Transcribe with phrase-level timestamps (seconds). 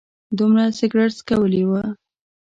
[0.37, 1.71] دومره سګرټ څکولي و.